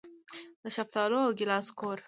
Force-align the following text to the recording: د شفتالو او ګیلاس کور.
د 0.63 0.65
شفتالو 0.75 1.17
او 1.25 1.31
ګیلاس 1.39 1.67
کور. 1.79 1.97